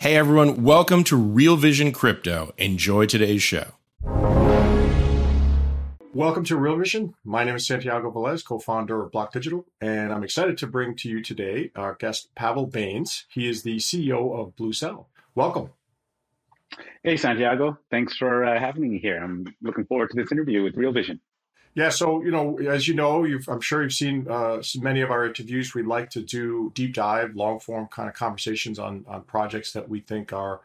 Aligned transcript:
Hey 0.00 0.14
everyone, 0.14 0.62
welcome 0.62 1.02
to 1.04 1.16
Real 1.16 1.56
Vision 1.56 1.90
Crypto. 1.90 2.54
Enjoy 2.56 3.04
today's 3.04 3.42
show. 3.42 3.72
Welcome 6.14 6.44
to 6.44 6.56
Real 6.56 6.76
Vision. 6.76 7.16
My 7.24 7.42
name 7.42 7.56
is 7.56 7.66
Santiago 7.66 8.12
Velez, 8.12 8.44
co-founder 8.44 9.02
of 9.02 9.10
Block 9.10 9.32
Digital, 9.32 9.66
and 9.80 10.12
I'm 10.12 10.22
excited 10.22 10.56
to 10.58 10.68
bring 10.68 10.94
to 10.98 11.08
you 11.08 11.20
today 11.20 11.72
our 11.74 11.94
guest 11.94 12.32
Pavel 12.36 12.68
Bains. 12.68 13.24
He 13.28 13.48
is 13.48 13.64
the 13.64 13.78
CEO 13.78 14.38
of 14.38 14.54
Blue 14.54 14.72
Cell. 14.72 15.08
Welcome. 15.34 15.70
Hey 17.02 17.16
Santiago, 17.16 17.76
thanks 17.90 18.16
for 18.16 18.44
uh, 18.44 18.60
having 18.60 18.88
me 18.88 18.98
here. 18.98 19.20
I'm 19.20 19.52
looking 19.62 19.84
forward 19.86 20.10
to 20.10 20.16
this 20.16 20.30
interview 20.30 20.62
with 20.62 20.76
Real 20.76 20.92
Vision. 20.92 21.20
Yeah, 21.74 21.90
so 21.90 22.22
you 22.22 22.30
know, 22.30 22.58
as 22.58 22.88
you 22.88 22.94
know, 22.94 23.24
I'm 23.48 23.60
sure 23.60 23.82
you've 23.82 23.92
seen 23.92 24.26
uh, 24.28 24.62
many 24.76 25.00
of 25.00 25.10
our 25.10 25.26
interviews. 25.26 25.74
We 25.74 25.82
like 25.82 26.10
to 26.10 26.20
do 26.22 26.72
deep 26.74 26.94
dive, 26.94 27.36
long 27.36 27.60
form 27.60 27.86
kind 27.88 28.08
of 28.08 28.14
conversations 28.14 28.78
on 28.78 29.04
on 29.06 29.22
projects 29.22 29.72
that 29.72 29.88
we 29.88 30.00
think 30.00 30.32
are 30.32 30.60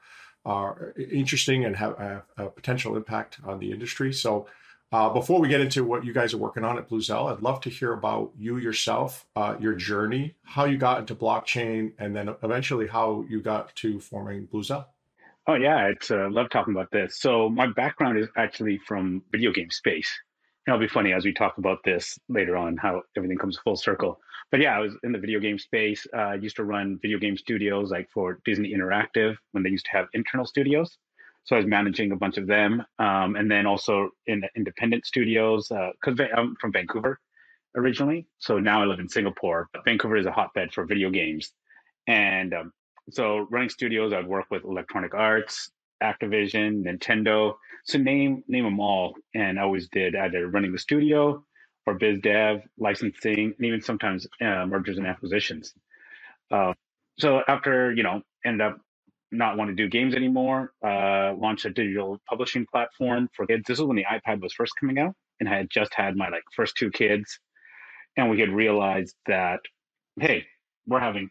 are 0.46 0.94
interesting 0.98 1.66
and 1.66 1.76
have 1.76 1.92
a, 1.94 2.24
a 2.38 2.50
potential 2.50 2.98
impact 2.98 3.38
on 3.46 3.60
the 3.60 3.72
industry. 3.72 4.12
So, 4.12 4.48
uh, 4.92 5.10
before 5.10 5.40
we 5.40 5.48
get 5.48 5.62
into 5.62 5.84
what 5.84 6.04
you 6.04 6.14
guys 6.14 6.34
are 6.34 6.38
working 6.38 6.64
on 6.64 6.78
at 6.78 6.90
Bluzelle, 6.90 7.32
I'd 7.32 7.42
love 7.42 7.62
to 7.62 7.70
hear 7.70 7.94
about 7.94 8.32
you 8.38 8.58
yourself, 8.58 9.26
uh, 9.36 9.56
your 9.60 9.74
journey, 9.74 10.36
how 10.44 10.66
you 10.66 10.78
got 10.78 11.00
into 11.00 11.16
blockchain, 11.16 11.94
and 12.00 12.16
then 12.16 12.30
eventually 12.44 12.88
how 12.88 13.26
you 13.30 13.42
got 13.42 13.76
to 13.78 14.00
forming 14.00 14.48
Bluzelle. 14.48 14.86
Oh 15.48 15.56
yeah, 15.56 15.92
I 15.92 16.14
uh, 16.14 16.30
love 16.30 16.50
talking 16.50 16.74
about 16.74 16.92
this. 16.92 17.20
So 17.20 17.50
my 17.50 17.68
background 17.68 18.18
is 18.18 18.28
actually 18.38 18.80
from 18.80 19.22
video 19.32 19.52
game 19.52 19.70
space 19.70 20.10
it'll 20.68 20.80
be 20.80 20.88
funny 20.88 21.14
as 21.14 21.26
we 21.26 21.34
talk 21.34 21.58
about 21.58 21.80
this 21.84 22.18
later 22.30 22.56
on 22.56 22.78
how 22.78 23.02
everything 23.18 23.38
comes 23.38 23.58
full 23.58 23.76
circle. 23.76 24.20
But 24.52 24.62
yeah, 24.62 24.76
I 24.76 24.80
was 24.80 24.96
in 25.04 25.12
the 25.12 25.20
video 25.20 25.40
game 25.40 25.60
space. 25.60 26.06
Uh, 26.14 26.22
I 26.22 26.36
used 26.36 26.56
to 26.58 26.64
run 26.64 27.00
video 27.02 27.18
game 27.18 27.38
studios 27.38 27.92
like 27.92 28.10
for 28.14 28.40
Disney 28.46 28.74
Interactive 28.74 29.36
when 29.52 29.64
they 29.64 29.70
used 29.70 29.86
to 29.86 29.92
have 29.92 30.08
internal 30.14 30.46
studios. 30.46 30.98
So 31.46 31.56
I 31.58 31.60
was 31.60 31.68
managing 31.68 32.14
a 32.14 32.16
bunch 32.16 32.38
of 32.38 32.48
them, 32.48 32.84
um, 33.00 33.36
and 33.36 33.52
then 33.52 33.66
also 33.66 34.10
in 34.28 34.44
independent 34.56 35.06
studios 35.06 35.68
because 35.68 36.20
uh, 36.20 36.28
I'm 36.38 36.56
from 36.62 36.72
Vancouver 36.72 37.20
originally. 37.76 38.28
So 38.40 38.60
now 38.60 38.82
I 38.82 38.86
live 38.86 39.00
in 39.00 39.10
Singapore. 39.10 39.68
But 39.74 39.84
Vancouver 39.84 40.16
is 40.16 40.26
a 40.26 40.32
hotbed 40.32 40.72
for 40.74 40.86
video 40.86 41.10
games, 41.10 41.52
and 42.08 42.54
um, 42.54 42.72
so 43.12 43.48
running 43.52 43.70
studios, 43.70 44.14
I'd 44.14 44.28
work 44.28 44.46
with 44.52 44.64
Electronic 44.64 45.14
Arts, 45.14 45.70
Activision, 46.02 46.84
Nintendo. 46.86 47.56
So 47.86 48.00
name 48.00 48.44
name 48.48 48.66
them 48.66 48.80
all, 48.80 49.16
and 49.36 49.60
I 49.60 49.64
always 49.64 49.90
did 49.90 50.16
either 50.16 50.48
running 50.48 50.72
the 50.74 50.80
studio 50.80 51.44
or 51.88 51.96
biz 51.96 52.20
dev, 52.22 52.62
licensing, 52.78 53.54
and 53.58 53.66
even 53.68 53.82
sometimes 53.82 54.28
uh, 54.42 54.66
mergers 54.68 54.98
and 55.00 55.08
acquisitions. 55.08 55.74
Uh, 56.52 56.74
so 57.20 57.42
after 57.48 57.94
you 57.94 58.04
know, 58.04 58.22
ended 58.46 58.62
up 58.68 58.80
not 59.32 59.58
want 59.58 59.70
to 59.70 59.76
do 59.76 59.90
games 59.90 60.16
anymore. 60.16 60.74
Uh, 60.86 61.34
launched 61.36 61.66
a 61.66 61.72
digital 61.72 62.20
publishing 62.30 62.66
platform 62.72 63.30
for 63.36 63.48
kids. 63.48 63.64
This 63.68 63.80
was 63.80 63.88
when 63.88 63.98
the 63.98 64.06
iPad 64.06 64.42
was 64.42 64.54
first 64.54 64.74
coming 64.80 65.00
out, 65.00 65.16
and 65.40 65.50
I 65.50 65.58
had 65.58 65.70
just 65.72 65.94
had 65.96 66.16
my 66.18 66.30
like 66.30 66.44
first 66.56 66.76
two 66.78 66.92
kids, 66.92 67.40
and 68.18 68.30
we 68.30 68.40
had 68.40 68.50
realized 68.50 69.16
that 69.28 69.60
hey, 70.20 70.46
we're 70.88 71.00
having 71.02 71.30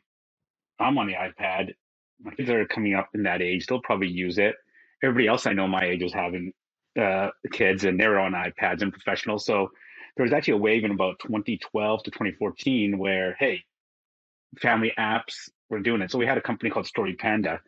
I'm 0.80 0.98
on 0.98 1.08
the 1.08 1.14
iPad 1.14 1.74
my 2.22 2.32
kids 2.34 2.50
are 2.50 2.66
coming 2.66 2.94
up 2.94 3.08
in 3.14 3.24
that 3.24 3.42
age. 3.42 3.66
They'll 3.66 3.82
probably 3.82 4.08
use 4.08 4.38
it. 4.38 4.56
Everybody 5.02 5.28
else 5.28 5.46
I 5.46 5.52
know 5.54 5.68
my 5.68 5.82
age 5.84 6.02
was 6.02 6.12
having 6.14 6.52
uh, 7.00 7.30
kids 7.52 7.84
and 7.84 8.00
they're 8.00 8.20
on 8.20 8.32
iPads 8.32 8.82
and 8.82 8.92
professionals. 8.92 9.46
So 9.46 9.70
there 10.16 10.24
was 10.24 10.32
actually 10.32 10.54
a 10.54 10.58
wave 10.58 10.84
in 10.84 10.92
about 10.92 11.20
2012 11.20 12.04
to 12.04 12.10
2014 12.10 12.98
where, 12.98 13.36
hey, 13.38 13.64
family 14.60 14.92
apps 14.98 15.50
were 15.70 15.80
doing 15.80 16.02
it. 16.02 16.10
So 16.10 16.18
we 16.18 16.26
had 16.26 16.38
a 16.38 16.42
company 16.42 16.70
called 16.70 16.86
Story 16.86 17.14
Panda, 17.14 17.60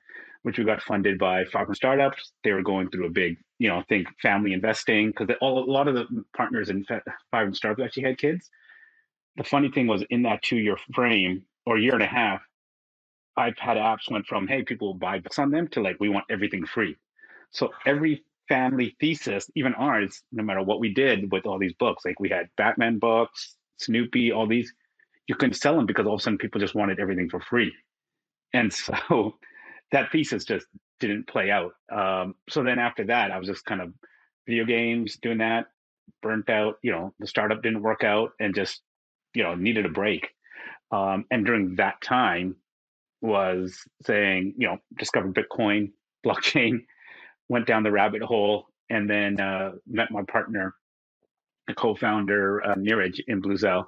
which 0.42 0.58
we 0.58 0.64
got 0.64 0.82
funded 0.82 1.18
by 1.18 1.44
Five 1.46 1.68
Startups. 1.74 2.32
They 2.44 2.52
were 2.52 2.62
going 2.62 2.90
through 2.90 3.06
a 3.06 3.10
big, 3.10 3.38
you 3.58 3.68
know, 3.68 3.82
think 3.88 4.08
family 4.22 4.52
investing 4.52 5.08
because 5.10 5.28
a 5.40 5.44
lot 5.46 5.88
of 5.88 5.94
the 5.94 6.06
partners 6.36 6.70
in 6.70 6.84
Five 7.30 7.56
Startups 7.56 7.84
actually 7.84 8.04
had 8.04 8.18
kids. 8.18 8.50
The 9.36 9.44
funny 9.44 9.70
thing 9.70 9.86
was 9.86 10.04
in 10.10 10.22
that 10.24 10.42
two 10.42 10.58
year 10.58 10.76
frame 10.94 11.44
or 11.66 11.78
year 11.78 11.94
and 11.94 12.02
a 12.02 12.06
half, 12.08 12.42
iPad 13.38 13.76
apps 13.78 14.10
went 14.10 14.26
from, 14.26 14.48
hey, 14.48 14.62
people 14.62 14.88
will 14.88 14.94
buy 14.98 15.18
books 15.20 15.38
on 15.38 15.50
them 15.50 15.68
to 15.68 15.82
like, 15.82 15.96
we 16.00 16.08
want 16.10 16.26
everything 16.30 16.66
free. 16.66 16.96
So 17.54 17.70
every 17.87 18.25
family 18.48 18.97
thesis, 19.00 19.50
even 19.54 19.75
ours, 19.75 20.22
no 20.32 20.42
matter 20.42 20.62
what 20.62 20.81
we 20.81 20.92
did 20.92 21.32
with 21.32 21.47
all 21.47 21.59
these 21.59 21.75
books, 21.75 22.04
like 22.04 22.20
we 22.20 22.28
had 22.28 22.48
Batman 22.56 22.98
books, 22.98 23.56
Snoopy, 23.78 24.32
all 24.32 24.47
these, 24.47 24.72
you 25.26 25.34
couldn't 25.34 25.54
sell 25.54 25.76
them 25.76 25.87
because 25.87 26.06
all 26.06 26.14
of 26.14 26.20
a 26.20 26.22
sudden 26.22 26.38
people 26.38 26.60
just 26.60 26.75
wanted 26.75 27.00
everything 27.00 27.31
for 27.31 27.41
free. 27.41 27.72
And 28.53 28.72
so 28.72 29.37
that 29.93 30.10
thesis 30.12 30.44
just 30.44 30.66
didn't 31.00 31.26
play 31.26 31.50
out. 31.50 31.72
Um, 31.91 32.34
so 32.50 32.62
then 32.62 32.78
after 32.78 33.04
that, 33.06 33.31
I 33.31 33.38
was 33.38 33.48
just 33.48 33.64
kind 33.64 33.81
of 33.81 33.93
video 34.47 34.64
games, 34.64 35.16
doing 35.22 35.38
that, 35.38 35.66
burnt 36.22 36.50
out, 36.50 36.76
you 36.82 36.93
know, 36.93 37.14
the 37.19 37.26
startup 37.26 37.62
didn't 37.62 37.82
work 37.82 38.04
out 38.04 38.32
and 38.41 38.54
just, 38.54 38.82
you 39.34 39.43
know, 39.43 39.54
needed 39.54 39.87
a 39.87 39.91
break. 39.91 40.28
Um, 40.91 41.25
and 41.31 41.47
during 41.47 41.76
that 41.76 42.00
time, 42.03 42.56
was 43.20 43.78
saying, 44.04 44.54
you 44.59 44.66
know, 44.66 44.76
discovered 44.98 45.34
Bitcoin, 45.34 45.93
blockchain, 46.26 46.84
went 47.49 47.66
down 47.66 47.82
the 47.82 47.93
rabbit 47.93 48.22
hole, 48.22 48.66
and 48.91 49.09
then 49.09 49.41
uh, 49.41 49.72
met 49.87 50.10
my 50.10 50.22
partner, 50.22 50.75
the 51.66 51.75
co-founder 51.75 52.65
uh, 52.65 52.75
Neeraj 52.75 53.21
in 53.27 53.43
Bluzelle, 53.43 53.87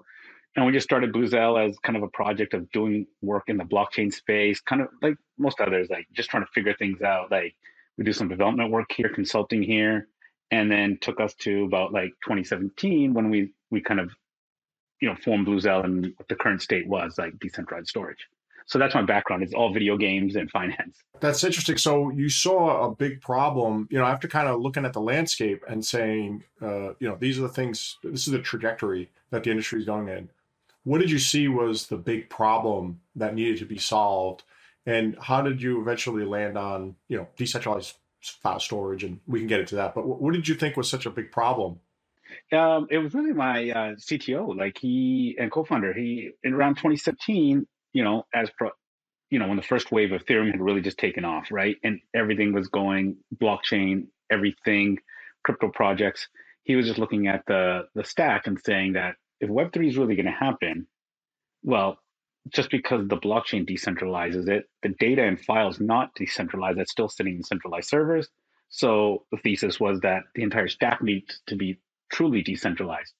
and 0.57 0.65
we 0.65 0.73
just 0.73 0.85
started 0.85 1.13
Bluzelle 1.13 1.69
as 1.69 1.79
kind 1.81 1.97
of 1.97 2.03
a 2.03 2.09
project 2.09 2.55
of 2.55 2.71
doing 2.73 3.07
work 3.21 3.45
in 3.49 3.59
the 3.59 3.65
blockchain 3.65 4.13
space, 4.13 4.59
kind 4.61 4.81
of 4.81 4.89
like 5.03 5.17
most 5.39 5.61
others, 5.61 5.89
like 5.91 6.07
just 6.13 6.31
trying 6.31 6.45
to 6.45 6.51
figure 6.55 6.75
things 6.75 7.03
out. 7.03 7.31
Like 7.31 7.55
we 7.99 8.05
do 8.05 8.13
some 8.13 8.29
development 8.29 8.71
work 8.71 8.91
here, 8.97 9.11
consulting 9.11 9.63
here, 9.63 10.09
and 10.51 10.71
then 10.71 10.97
took 11.01 11.21
us 11.21 11.35
to 11.35 11.65
about 11.65 11.93
like 11.93 12.11
2017 12.25 13.13
when 13.13 13.29
we 13.29 13.53
we 13.71 13.83
kind 13.83 14.01
of 14.01 14.11
you 15.01 15.09
know 15.09 15.17
formed 15.17 15.47
Bluzelle 15.47 15.85
and 15.85 16.15
what 16.17 16.29
the 16.29 16.37
current 16.37 16.63
state 16.63 16.89
was 16.89 17.19
like 17.19 17.39
decentralized 17.39 17.89
storage. 17.89 18.27
So 18.67 18.81
that's 18.81 18.95
my 18.95 19.03
background. 19.03 19.45
It's 19.45 19.55
all 19.55 19.73
video 19.73 19.97
games 19.97 20.35
and 20.35 20.51
finance. 20.51 20.99
That's 21.21 21.45
interesting. 21.45 21.79
So 21.79 22.11
you 22.11 22.29
saw 22.29 22.85
a 22.85 22.95
big 22.95 23.23
problem, 23.23 23.87
you 23.91 23.99
know, 23.99 24.05
after 24.05 24.29
kind 24.29 24.49
of 24.49 24.61
looking 24.61 24.85
at 24.85 24.93
the 24.93 25.01
landscape 25.01 25.63
and 25.69 25.85
saying, 25.85 26.43
uh, 26.61 26.89
you 26.99 27.09
know, 27.09 27.17
these 27.19 27.39
are 27.39 27.43
the 27.43 27.49
things, 27.49 27.97
this 28.03 28.27
is 28.27 28.33
the 28.33 28.41
trajectory 28.41 29.11
that 29.31 29.45
the 29.45 29.51
industry 29.51 29.79
is 29.79 29.87
going 29.87 30.09
in. 30.09 30.29
What 30.83 31.01
did 31.01 31.11
you 31.11 31.21
see 31.21 31.49
was 31.49 31.87
the 31.87 31.97
big 31.97 32.29
problem 32.29 33.01
that 33.15 33.35
needed 33.35 33.59
to 33.59 33.65
be 33.65 33.79
solved? 33.79 34.43
And 34.85 35.17
how 35.21 35.43
did 35.43 35.63
you 35.63 35.81
eventually 35.81 36.25
land 36.25 36.59
on, 36.59 36.97
you 37.09 37.17
know, 37.17 37.29
decentralized 37.37 37.95
file 38.21 38.61
storage? 38.61 39.05
And 39.05 39.21
we 39.27 39.39
can 39.39 39.49
get 39.49 39.61
into 39.61 39.77
that. 39.77 39.95
But 39.95 40.07
what 40.07 40.35
did 40.35 40.49
you 40.49 40.55
think 40.55 40.77
was 40.77 40.91
such 40.91 41.07
a 41.07 41.11
big 41.11 41.31
problem? 41.33 41.81
Um, 42.53 42.89
it 42.91 42.99
was 42.99 43.15
really 43.15 43.33
my 43.33 43.71
uh, 43.71 43.95
CTO, 43.95 44.57
like 44.57 44.79
he 44.79 45.37
and 45.39 45.51
co-founder. 45.51 45.93
He 45.93 46.33
in 46.43 46.53
around 46.53 46.75
2017, 46.75 47.67
you 47.97 48.05
know, 48.05 48.27
as 48.35 48.51
pro, 48.59 48.71
you 49.31 49.39
know, 49.39 49.49
when 49.49 49.57
the 49.57 49.63
first 49.63 49.91
wave 49.91 50.13
of 50.13 50.23
Ethereum 50.23 50.51
had 50.51 50.61
really 50.61 50.83
just 50.83 50.99
taken 50.99 51.25
off, 51.25 51.47
right? 51.51 51.77
And 51.83 51.99
everything 52.15 52.53
was 52.53 52.69
going 52.69 53.17
blockchain, 53.43 54.09
everything, 54.31 54.99
crypto 55.45 55.71
projects. 55.71 56.29
He 56.65 56.77
was 56.77 56.87
just 56.87 56.99
looking 56.99 57.27
at 57.27 57.43
the 57.47 57.89
the 57.95 58.05
stack 58.05 58.47
and 58.47 58.61
saying 58.63 58.93
that 58.93 59.15
if 59.41 59.49
Web3 59.49 59.89
is 59.89 59.97
really 59.97 60.15
going 60.15 60.27
to 60.27 60.45
happen, 60.47 60.87
well, 61.63 61.99
just 62.51 62.71
because 62.71 63.09
the 63.09 63.17
blockchain 63.17 63.67
decentralizes 63.67 64.47
it, 64.47 64.67
the 64.83 64.95
data 65.01 65.23
and 65.23 65.41
files 65.41 65.81
not 65.81 66.15
decentralized, 66.17 66.79
that's 66.79 66.93
still 66.93 67.09
sitting 67.09 67.37
in 67.37 67.43
centralized 67.43 67.89
servers. 67.89 68.29
So 68.69 69.25
the 69.33 69.39
thesis 69.39 69.81
was 69.81 70.01
that 70.01 70.25
the 70.35 70.43
entire 70.43 70.69
stack 70.69 71.01
needs 71.03 71.41
to 71.47 71.57
be 71.57 71.79
truly 72.13 72.43
decentralized 72.43 73.15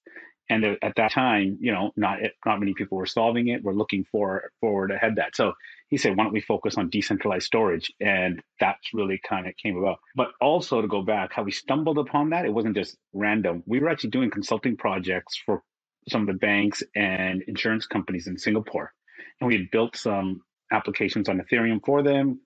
and 0.49 0.63
at 0.81 0.95
that 0.95 1.11
time, 1.11 1.57
you 1.59 1.71
know, 1.71 1.91
not 1.97 2.19
not 2.45 2.59
many 2.59 2.73
people 2.73 2.97
were 2.97 3.05
solving 3.05 3.49
it. 3.49 3.63
We're 3.63 3.73
looking 3.73 4.05
for 4.11 4.51
forward 4.61 4.91
ahead 4.91 5.15
that. 5.17 5.35
So 5.35 5.53
he 5.89 5.97
said, 5.97 6.15
why 6.15 6.23
don't 6.23 6.33
we 6.33 6.41
focus 6.41 6.77
on 6.77 6.89
decentralized 6.89 7.45
storage? 7.45 7.91
And 7.99 8.41
that's 8.59 8.93
really 8.93 9.19
kind 9.27 9.47
of 9.47 9.55
came 9.57 9.77
about. 9.77 9.99
But 10.15 10.29
also 10.41 10.81
to 10.81 10.87
go 10.87 11.01
back, 11.01 11.33
how 11.33 11.43
we 11.43 11.51
stumbled 11.51 11.97
upon 11.97 12.29
that, 12.29 12.45
it 12.45 12.53
wasn't 12.53 12.75
just 12.75 12.97
random. 13.13 13.63
We 13.65 13.79
were 13.79 13.89
actually 13.89 14.11
doing 14.11 14.29
consulting 14.29 14.77
projects 14.77 15.37
for 15.45 15.63
some 16.09 16.21
of 16.21 16.27
the 16.27 16.33
banks 16.33 16.81
and 16.95 17.41
insurance 17.47 17.85
companies 17.85 18.27
in 18.27 18.37
Singapore, 18.37 18.93
and 19.41 19.47
we 19.47 19.57
had 19.57 19.71
built 19.71 19.97
some 19.97 20.41
applications 20.71 21.27
on 21.27 21.39
Ethereum 21.39 21.79
for 21.85 22.01
them. 22.03 22.39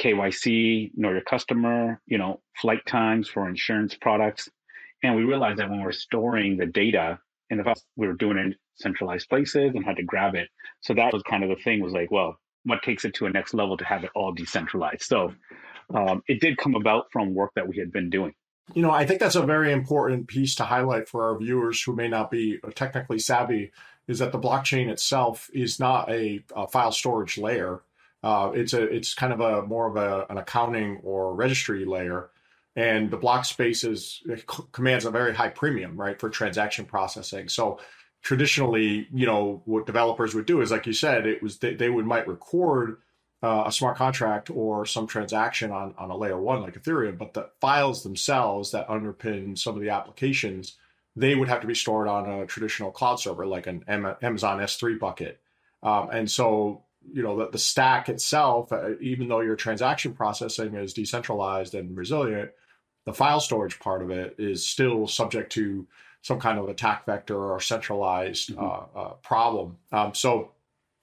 KYC, 0.00 0.92
know 0.94 1.10
your 1.10 1.20
customer, 1.22 2.00
you 2.06 2.16
know, 2.16 2.40
flight 2.60 2.84
times 2.86 3.28
for 3.28 3.48
insurance 3.48 3.94
products. 3.94 4.48
And 5.02 5.16
we 5.16 5.24
realized 5.24 5.58
that 5.58 5.68
when 5.68 5.82
we're 5.82 5.92
storing 5.92 6.56
the 6.56 6.66
data 6.66 7.18
in 7.50 7.58
the 7.58 7.64
past, 7.64 7.84
we 7.96 8.06
were 8.06 8.14
doing 8.14 8.38
it 8.38 8.46
in 8.46 8.54
centralized 8.76 9.28
places 9.28 9.72
and 9.74 9.84
had 9.84 9.96
to 9.96 10.02
grab 10.02 10.34
it. 10.34 10.48
So 10.80 10.94
that 10.94 11.12
was 11.12 11.22
kind 11.28 11.42
of 11.42 11.50
the 11.50 11.62
thing 11.62 11.82
was 11.82 11.92
like, 11.92 12.10
well, 12.10 12.36
what 12.64 12.82
takes 12.82 13.04
it 13.04 13.14
to 13.14 13.26
a 13.26 13.30
next 13.30 13.54
level 13.54 13.76
to 13.76 13.84
have 13.84 14.04
it 14.04 14.10
all 14.14 14.32
decentralized? 14.32 15.02
So 15.02 15.32
um, 15.94 16.22
it 16.28 16.40
did 16.40 16.58
come 16.58 16.74
about 16.74 17.06
from 17.12 17.34
work 17.34 17.52
that 17.56 17.68
we 17.68 17.78
had 17.78 17.92
been 17.92 18.10
doing. 18.10 18.34
You 18.74 18.82
know, 18.82 18.90
I 18.90 19.04
think 19.04 19.18
that's 19.18 19.34
a 19.34 19.42
very 19.42 19.72
important 19.72 20.28
piece 20.28 20.54
to 20.56 20.64
highlight 20.64 21.08
for 21.08 21.28
our 21.28 21.38
viewers 21.38 21.82
who 21.82 21.94
may 21.94 22.06
not 22.06 22.30
be 22.30 22.60
technically 22.74 23.18
savvy 23.18 23.72
is 24.06 24.20
that 24.20 24.32
the 24.32 24.38
blockchain 24.38 24.88
itself 24.88 25.50
is 25.52 25.80
not 25.80 26.10
a, 26.10 26.44
a 26.54 26.68
file 26.68 26.92
storage 26.92 27.36
layer. 27.36 27.82
Uh, 28.22 28.52
it's 28.54 28.72
a 28.72 28.82
it's 28.82 29.14
kind 29.14 29.32
of 29.32 29.40
a 29.40 29.62
more 29.62 29.88
of 29.88 29.96
a, 29.96 30.26
an 30.30 30.38
accounting 30.38 31.00
or 31.02 31.34
registry 31.34 31.84
layer, 31.84 32.30
and 32.76 33.10
the 33.10 33.16
block 33.16 33.44
space 33.44 33.84
is 33.84 34.22
commands 34.72 35.04
a 35.04 35.10
very 35.10 35.34
high 35.34 35.48
premium, 35.48 35.96
right, 36.00 36.18
for 36.18 36.30
transaction 36.30 36.84
processing. 36.84 37.48
So 37.48 37.80
traditionally, 38.22 39.08
you 39.12 39.26
know, 39.26 39.62
what 39.64 39.86
developers 39.86 40.34
would 40.34 40.46
do 40.46 40.60
is, 40.60 40.70
like 40.70 40.86
you 40.86 40.92
said, 40.92 41.26
it 41.26 41.42
was 41.42 41.58
they, 41.58 41.74
they 41.74 41.90
would 41.90 42.06
might 42.06 42.28
record 42.28 42.98
uh, 43.42 43.64
a 43.66 43.72
smart 43.72 43.96
contract 43.96 44.50
or 44.50 44.84
some 44.84 45.06
transaction 45.06 45.70
on, 45.70 45.94
on 45.98 46.10
a 46.10 46.16
layer 46.16 46.40
one 46.40 46.62
like 46.62 46.80
Ethereum, 46.80 47.16
but 47.16 47.32
the 47.32 47.48
files 47.60 48.02
themselves 48.02 48.70
that 48.70 48.88
underpin 48.88 49.58
some 49.58 49.74
of 49.74 49.80
the 49.80 49.88
applications, 49.88 50.76
they 51.16 51.34
would 51.34 51.48
have 51.48 51.62
to 51.62 51.66
be 51.66 51.74
stored 51.74 52.06
on 52.06 52.28
a 52.28 52.46
traditional 52.46 52.90
cloud 52.90 53.18
server 53.18 53.46
like 53.46 53.66
an 53.66 53.82
Amazon 53.88 54.58
S3 54.58 54.98
bucket. 54.98 55.40
Um, 55.82 56.10
and 56.12 56.30
so, 56.30 56.84
you 57.12 57.22
know, 57.22 57.36
the, 57.36 57.50
the 57.50 57.58
stack 57.58 58.08
itself, 58.08 58.72
uh, 58.72 58.98
even 59.00 59.28
though 59.28 59.40
your 59.40 59.56
transaction 59.56 60.12
processing 60.12 60.74
is 60.74 60.92
decentralized 60.92 61.74
and 61.74 61.96
resilient, 61.96 62.50
the 63.06 63.12
file 63.12 63.40
storage 63.40 63.78
part 63.80 64.02
of 64.02 64.10
it 64.10 64.36
is 64.38 64.66
still 64.66 65.06
subject 65.06 65.52
to 65.52 65.86
some 66.22 66.38
kind 66.38 66.58
of 66.58 66.68
attack 66.68 67.06
vector 67.06 67.36
or 67.36 67.60
centralized 67.60 68.50
mm-hmm. 68.50 68.64
uh, 68.64 69.00
uh, 69.00 69.12
problem. 69.22 69.78
Um, 69.90 70.14
so 70.14 70.52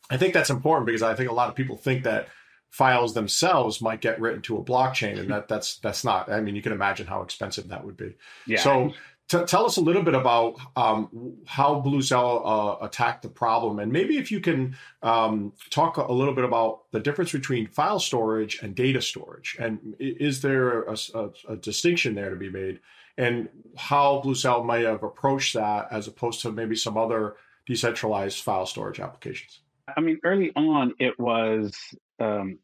I 0.10 0.18
think 0.18 0.34
that's 0.34 0.50
important 0.50 0.86
because 0.86 1.02
I 1.02 1.16
think 1.16 1.30
a 1.30 1.34
lot 1.34 1.50
of 1.50 1.56
people 1.56 1.76
think 1.76 2.04
that 2.04 2.28
files 2.70 3.14
themselves 3.14 3.82
might 3.82 4.02
get 4.02 4.22
written 4.22 4.42
to 4.44 4.58
a 4.58 4.64
blockchain, 4.64 5.20
and 5.20 5.30
that 5.32 5.48
that's 5.48 5.78
that's 5.80 6.04
not. 6.04 6.32
I 6.32 6.42
mean, 6.42 6.56
you 6.56 6.62
can 6.62 6.72
imagine 6.72 7.08
how 7.08 7.22
expensive 7.22 7.70
that 7.70 7.84
would 7.86 7.98
be. 7.98 8.16
Yeah. 8.46 8.60
So. 8.60 8.94
T- 9.28 9.44
tell 9.46 9.66
us 9.66 9.76
a 9.76 9.82
little 9.82 10.04
bit 10.04 10.16
about 10.16 10.56
um, 10.78 11.36
how 11.46 11.82
Bluzelle 11.82 12.42
uh, 12.46 12.86
attacked 12.86 13.24
the 13.24 13.30
problem, 13.30 13.80
and 13.80 13.92
maybe 13.92 14.18
if 14.18 14.32
you 14.32 14.40
can 14.40 14.78
um, 15.04 15.52
talk 15.70 15.98
a 15.98 16.14
little 16.14 16.34
bit 16.34 16.46
about 16.46 16.90
the 16.92 17.00
difference 17.00 17.34
between 17.34 17.68
file 17.68 18.00
storage 18.00 18.60
and 18.62 18.74
data 18.74 19.02
storage, 19.02 19.58
and 19.60 19.96
is 20.00 20.42
there 20.42 20.84
a, 20.84 20.98
a, 21.14 21.30
a 21.50 21.56
distinction 21.58 22.16
there 22.16 22.30
to 22.30 22.38
be 22.38 22.50
made, 22.50 22.80
and 23.18 23.50
how 23.76 24.22
Bluzelle 24.24 24.64
might 24.64 24.86
have 24.86 25.04
approached 25.04 25.56
that 25.56 25.88
as 25.92 26.08
opposed 26.08 26.42
to 26.44 26.52
maybe 26.52 26.76
some 26.76 26.98
other 26.98 27.36
decentralized 27.66 28.42
file 28.42 28.66
storage 28.66 29.02
applications? 29.02 29.60
I 29.96 30.00
mean, 30.00 30.20
early 30.24 30.52
on, 30.56 30.94
it 31.00 31.20
was 31.20 31.76
um, 32.20 32.60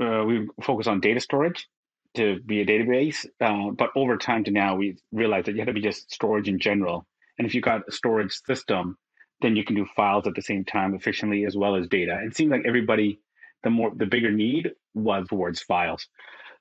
uh, 0.00 0.22
we 0.26 0.48
focused 0.62 0.88
on 0.88 1.00
data 1.00 1.20
storage 1.20 1.66
to 2.14 2.40
be 2.40 2.60
a 2.60 2.66
database, 2.66 3.26
uh, 3.40 3.70
but 3.70 3.90
over 3.94 4.16
time 4.16 4.44
to 4.44 4.50
now, 4.50 4.76
we 4.76 4.96
realized 5.12 5.46
that 5.46 5.52
you 5.52 5.58
had 5.58 5.66
to 5.66 5.72
be 5.72 5.80
just 5.80 6.12
storage 6.12 6.48
in 6.48 6.58
general. 6.58 7.06
And 7.38 7.46
if 7.46 7.54
you 7.54 7.60
got 7.60 7.82
a 7.88 7.92
storage 7.92 8.32
system, 8.46 8.96
then 9.40 9.56
you 9.56 9.64
can 9.64 9.76
do 9.76 9.86
files 9.94 10.26
at 10.26 10.34
the 10.34 10.42
same 10.42 10.64
time 10.64 10.94
efficiently 10.94 11.44
as 11.44 11.56
well 11.56 11.76
as 11.76 11.86
data. 11.86 12.20
It 12.24 12.36
seemed 12.36 12.50
like 12.50 12.62
everybody, 12.66 13.20
the 13.62 13.70
more 13.70 13.92
the 13.94 14.06
bigger 14.06 14.32
need 14.32 14.72
was 14.94 15.26
towards 15.28 15.62
files. 15.62 16.08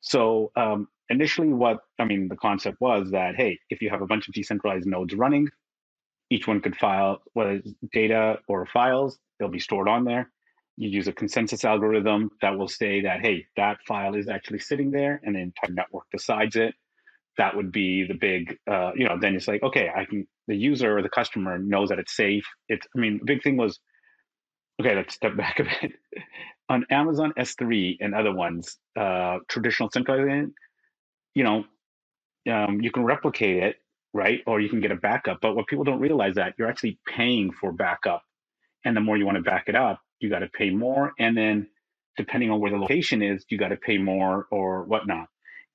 So 0.01 0.51
um, 0.55 0.87
initially, 1.09 1.49
what 1.53 1.79
I 1.99 2.05
mean, 2.05 2.27
the 2.27 2.35
concept 2.35 2.77
was 2.79 3.11
that 3.11 3.35
hey, 3.35 3.59
if 3.69 3.81
you 3.81 3.89
have 3.89 4.01
a 4.01 4.07
bunch 4.07 4.27
of 4.27 4.33
decentralized 4.33 4.85
nodes 4.85 5.15
running, 5.15 5.47
each 6.29 6.47
one 6.47 6.61
could 6.61 6.75
file 6.75 7.21
whether 7.33 7.53
it's 7.53 7.73
data 7.91 8.37
or 8.47 8.65
files, 8.65 9.17
they'll 9.39 9.49
be 9.49 9.59
stored 9.59 9.87
on 9.87 10.03
there. 10.03 10.31
You 10.77 10.89
use 10.89 11.07
a 11.07 11.13
consensus 11.13 11.65
algorithm 11.65 12.31
that 12.41 12.57
will 12.57 12.67
say 12.67 13.01
that, 13.01 13.21
hey, 13.21 13.45
that 13.57 13.77
file 13.87 14.15
is 14.15 14.29
actually 14.29 14.59
sitting 14.59 14.91
there, 14.91 15.19
and 15.23 15.35
the 15.35 15.39
entire 15.39 15.73
network 15.73 16.05
decides 16.11 16.55
it. 16.55 16.75
That 17.37 17.55
would 17.55 17.71
be 17.71 18.05
the 18.07 18.13
big, 18.15 18.57
uh, 18.69 18.91
you 18.95 19.07
know, 19.07 19.17
then 19.19 19.35
it's 19.35 19.47
like, 19.47 19.63
okay, 19.63 19.89
I 19.95 20.05
can, 20.05 20.27
the 20.47 20.55
user 20.55 20.97
or 20.97 21.01
the 21.01 21.09
customer 21.09 21.57
knows 21.57 21.89
that 21.89 21.99
it's 21.99 22.15
safe. 22.15 22.45
It's, 22.69 22.87
I 22.95 22.99
mean, 22.99 23.19
the 23.19 23.25
big 23.25 23.43
thing 23.43 23.57
was, 23.57 23.79
okay, 24.81 24.95
let's 24.95 25.13
step 25.13 25.35
back 25.37 25.59
a 25.59 25.63
bit. 25.63 25.93
on 26.69 26.85
Amazon 26.89 27.33
S3 27.37 27.97
and 27.99 28.15
other 28.15 28.33
ones, 28.33 28.77
uh, 28.99 29.37
traditional 29.49 29.89
centralized, 29.91 30.51
you 31.35 31.43
know, 31.43 31.65
um, 32.51 32.81
you 32.81 32.91
can 32.91 33.03
replicate 33.03 33.63
it 33.63 33.75
right? 34.13 34.41
Or 34.47 34.59
you 34.59 34.69
can 34.69 34.81
get 34.81 34.91
a 34.91 34.95
backup. 34.95 35.39
But 35.41 35.55
what 35.55 35.67
people 35.67 35.83
don't 35.83 35.99
realize 35.99 36.35
that 36.35 36.55
you're 36.57 36.67
actually 36.67 36.99
paying 37.07 37.51
for 37.51 37.71
backup. 37.71 38.23
And 38.83 38.95
the 38.95 39.01
more 39.01 39.17
you 39.17 39.25
want 39.25 39.37
to 39.37 39.43
back 39.43 39.65
it 39.67 39.75
up, 39.75 39.99
you 40.19 40.29
got 40.29 40.39
to 40.39 40.47
pay 40.47 40.69
more. 40.69 41.13
And 41.19 41.37
then 41.37 41.67
depending 42.17 42.49
on 42.51 42.59
where 42.59 42.71
the 42.71 42.77
location 42.77 43.21
is, 43.21 43.45
you 43.49 43.57
got 43.57 43.69
to 43.69 43.77
pay 43.77 43.97
more 43.97 44.47
or 44.51 44.83
whatnot. 44.83 45.27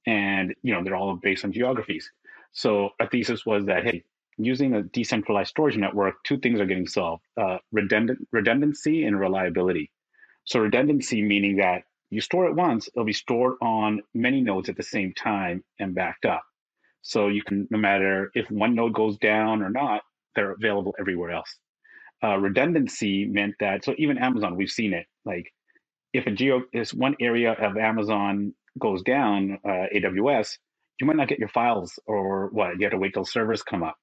And, 0.06 0.54
you 0.62 0.74
know, 0.74 0.82
they're 0.82 0.96
all 0.96 1.16
based 1.16 1.44
on 1.44 1.52
geographies. 1.52 2.10
So 2.52 2.90
a 3.00 3.08
thesis 3.08 3.46
was 3.46 3.66
that, 3.66 3.84
hey, 3.84 4.04
using 4.36 4.74
a 4.74 4.82
decentralized 4.82 5.50
storage 5.50 5.76
network, 5.76 6.22
two 6.24 6.38
things 6.38 6.60
are 6.60 6.66
getting 6.66 6.86
solved 6.86 7.22
uh, 7.40 7.58
redundant, 7.70 8.26
redundancy 8.32 9.04
and 9.04 9.18
reliability. 9.18 9.90
So, 10.44 10.58
redundancy 10.58 11.22
meaning 11.22 11.56
that 11.56 11.84
you 12.10 12.20
store 12.20 12.46
it 12.46 12.54
once, 12.56 12.88
it'll 12.88 13.06
be 13.06 13.12
stored 13.12 13.54
on 13.62 14.02
many 14.12 14.40
nodes 14.40 14.68
at 14.68 14.76
the 14.76 14.82
same 14.82 15.14
time 15.14 15.62
and 15.78 15.94
backed 15.94 16.26
up. 16.26 16.42
So 17.02 17.28
you 17.28 17.42
can, 17.42 17.66
no 17.70 17.78
matter 17.78 18.30
if 18.34 18.50
one 18.50 18.74
node 18.74 18.94
goes 18.94 19.18
down 19.18 19.62
or 19.62 19.70
not, 19.70 20.02
they're 20.34 20.52
available 20.52 20.94
everywhere 20.98 21.30
else. 21.30 21.56
Uh, 22.24 22.36
redundancy 22.36 23.26
meant 23.26 23.54
that, 23.60 23.84
so 23.84 23.94
even 23.98 24.18
Amazon, 24.18 24.56
we've 24.56 24.70
seen 24.70 24.92
it. 24.94 25.06
Like 25.24 25.52
if 26.12 26.26
a 26.26 26.30
geo, 26.30 26.62
is 26.72 26.94
one 26.94 27.16
area 27.20 27.52
of 27.52 27.76
Amazon 27.76 28.54
goes 28.78 29.02
down, 29.02 29.58
uh, 29.64 29.86
AWS, 29.94 30.58
you 31.00 31.06
might 31.06 31.16
not 31.16 31.28
get 31.28 31.38
your 31.38 31.48
files 31.48 31.98
or 32.06 32.48
what, 32.52 32.78
you 32.78 32.84
have 32.84 32.92
to 32.92 32.98
wait 32.98 33.14
till 33.14 33.24
servers 33.24 33.62
come 33.62 33.82
up. 33.82 33.96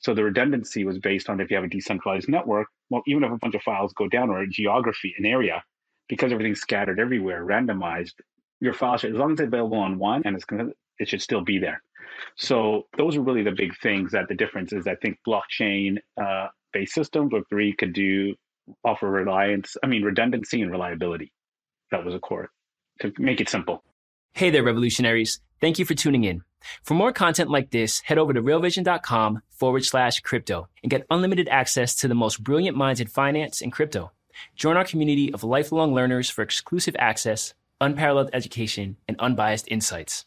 So 0.00 0.14
the 0.14 0.24
redundancy 0.24 0.84
was 0.84 0.98
based 0.98 1.28
on 1.28 1.40
if 1.40 1.50
you 1.50 1.56
have 1.56 1.64
a 1.64 1.68
decentralized 1.68 2.28
network, 2.28 2.68
well, 2.88 3.02
even 3.06 3.22
if 3.22 3.30
a 3.30 3.36
bunch 3.36 3.54
of 3.54 3.62
files 3.62 3.92
go 3.92 4.08
down 4.08 4.30
or 4.30 4.40
a 4.40 4.48
geography, 4.48 5.14
an 5.18 5.26
area, 5.26 5.62
because 6.08 6.32
everything's 6.32 6.60
scattered 6.60 6.98
everywhere, 6.98 7.44
randomized, 7.44 8.14
your 8.60 8.72
files, 8.74 9.04
as 9.04 9.12
long 9.12 9.32
as 9.32 9.40
it's 9.40 9.46
available 9.46 9.78
on 9.78 9.98
one 9.98 10.22
and 10.24 10.36
it's 10.36 10.44
it 10.98 11.08
should 11.08 11.22
still 11.22 11.42
be 11.42 11.58
there. 11.58 11.82
So 12.36 12.86
those 12.96 13.16
are 13.16 13.22
really 13.22 13.42
the 13.42 13.52
big 13.52 13.76
things 13.80 14.12
that 14.12 14.28
the 14.28 14.34
difference 14.34 14.72
is. 14.72 14.86
I 14.86 14.96
think 14.96 15.18
blockchain 15.26 15.98
uh, 16.20 16.48
based 16.72 16.94
systems 16.94 17.32
with 17.32 17.44
three 17.48 17.74
could 17.74 17.92
do 17.92 18.34
offer 18.84 19.08
reliance, 19.08 19.76
I 19.82 19.86
mean 19.86 20.02
redundancy 20.02 20.62
and 20.62 20.70
reliability. 20.70 21.32
That 21.90 22.04
was 22.04 22.14
a 22.14 22.18
core 22.20 22.50
to 23.00 23.12
make 23.18 23.40
it 23.40 23.48
simple. 23.48 23.82
Hey 24.32 24.50
there, 24.50 24.62
revolutionaries. 24.62 25.40
Thank 25.60 25.78
you 25.78 25.84
for 25.84 25.94
tuning 25.94 26.24
in. 26.24 26.42
For 26.82 26.94
more 26.94 27.12
content 27.12 27.50
like 27.50 27.70
this, 27.70 28.00
head 28.00 28.18
over 28.18 28.32
to 28.32 28.42
realvision.com 28.42 29.42
forward 29.50 29.84
slash 29.84 30.20
crypto 30.20 30.68
and 30.82 30.90
get 30.90 31.06
unlimited 31.10 31.48
access 31.48 31.94
to 31.96 32.08
the 32.08 32.14
most 32.14 32.42
brilliant 32.42 32.76
minds 32.76 33.00
in 33.00 33.08
finance 33.08 33.60
and 33.60 33.72
crypto. 33.72 34.12
Join 34.54 34.76
our 34.76 34.84
community 34.84 35.32
of 35.32 35.44
lifelong 35.44 35.94
learners 35.94 36.30
for 36.30 36.42
exclusive 36.42 36.96
access, 36.98 37.54
unparalleled 37.80 38.30
education, 38.32 38.96
and 39.08 39.16
unbiased 39.18 39.66
insights. 39.68 40.26